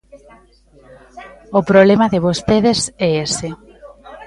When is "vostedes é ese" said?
2.27-3.49